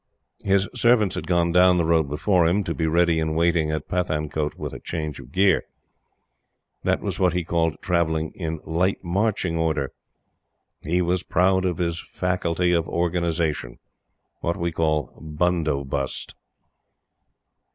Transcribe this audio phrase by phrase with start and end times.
[0.43, 3.87] His servants had gone down the road before him, to be ready in waiting at
[3.87, 5.63] Pathankote with a change of gear.
[6.83, 9.93] That was what he called travelling in "light marching order."
[10.81, 13.77] He was proud of his faculty of organization
[14.39, 16.33] what we call bundobust.